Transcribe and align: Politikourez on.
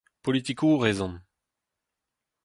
Politikourez 0.23 0.97
on. 1.05 1.13